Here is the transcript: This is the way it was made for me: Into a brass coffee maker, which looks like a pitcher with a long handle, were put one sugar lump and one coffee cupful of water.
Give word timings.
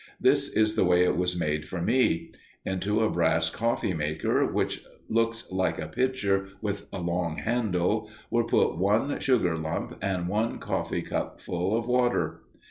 This 0.19 0.49
is 0.49 0.73
the 0.73 0.83
way 0.83 1.03
it 1.03 1.15
was 1.15 1.39
made 1.39 1.67
for 1.67 1.79
me: 1.79 2.31
Into 2.65 3.01
a 3.01 3.09
brass 3.11 3.51
coffee 3.51 3.93
maker, 3.93 4.51
which 4.51 4.83
looks 5.09 5.51
like 5.51 5.77
a 5.77 5.87
pitcher 5.87 6.47
with 6.59 6.87
a 6.91 6.99
long 6.99 7.35
handle, 7.37 8.09
were 8.31 8.43
put 8.45 8.77
one 8.79 9.19
sugar 9.19 9.55
lump 9.55 9.99
and 10.01 10.27
one 10.27 10.57
coffee 10.57 11.03
cupful 11.03 11.77
of 11.77 11.87
water. 11.87 12.41